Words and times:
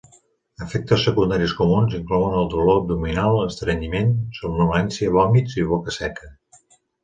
Efectes 0.67 1.03
secundaris 1.07 1.53
comuns 1.59 1.97
inclouen 1.97 2.39
el 2.39 2.49
dolor 2.55 2.81
abdominal, 2.81 3.39
estrenyiment, 3.51 4.11
somnolència, 4.41 5.15
vòmits 5.21 5.63
i 5.63 5.71
boca 5.77 5.99
seca. 6.03 6.35